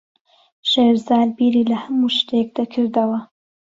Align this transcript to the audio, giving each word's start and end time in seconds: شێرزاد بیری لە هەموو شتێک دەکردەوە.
شێرزاد 0.71 1.29
بیری 1.37 1.63
لە 1.71 1.77
هەموو 1.83 2.13
شتێک 2.19 2.47
دەکردەوە. 2.57 3.19